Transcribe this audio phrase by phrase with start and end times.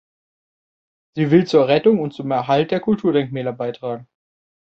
[1.15, 4.07] Sie will zur Rettung und zum Erhalt der Kulturdenkmäler beitragen.